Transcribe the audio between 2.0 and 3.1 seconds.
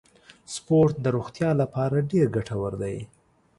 ډیر ګټور دی.